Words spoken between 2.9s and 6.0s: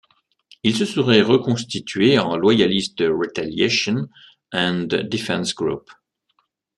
Retaliation and Defence Group.